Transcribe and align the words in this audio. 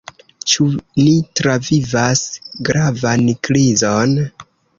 Ĉu 0.51 0.65
ni 0.99 1.11
travivas 1.39 2.25
gravan 2.71 3.29
krizon? 3.49 4.19